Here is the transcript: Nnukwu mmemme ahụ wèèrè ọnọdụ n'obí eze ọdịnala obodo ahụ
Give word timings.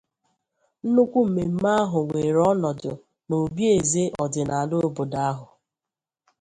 Nnukwu 0.85 1.19
mmemme 1.27 1.69
ahụ 1.81 1.99
wèèrè 2.11 2.41
ọnọdụ 2.53 2.91
n'obí 3.27 3.63
eze 3.77 4.03
ọdịnala 4.23 4.75
obodo 4.87 5.17
ahụ 5.29 5.45